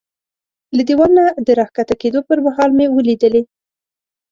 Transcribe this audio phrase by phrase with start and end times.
[0.75, 3.41] له دېوال نه د را کښته کېدو پر مهال مې ولیدلې.